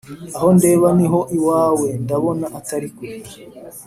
Aho 0.35 0.47
ndeba 0.57 0.87
niho 0.97 1.19
iwawe 1.37 1.87
ndabona 2.03 2.45
atari 2.59 2.87
kure 2.95 3.15